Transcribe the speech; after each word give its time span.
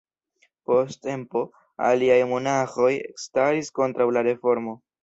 Post 0.69 1.03
tempo, 1.09 1.43
aliaj 1.91 2.17
monaĥoj 2.35 2.91
ekstaris 3.05 3.75
kontraŭ 3.83 4.13
la 4.19 4.31
reformo. 4.33 4.81